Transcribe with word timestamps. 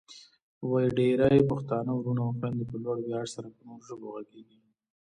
ولې 0.69 0.89
ډېرای 0.99 1.39
پښتانه 1.51 1.91
وروڼه 1.95 2.21
او 2.25 2.31
خويندې 2.37 2.65
په 2.71 2.77
لوړ 2.83 2.97
ویاړ 3.01 3.25
سره 3.35 3.47
په 3.55 3.61
نورو 3.67 3.83
ژبو 3.89 4.07
غږېږي؟ 4.15 4.59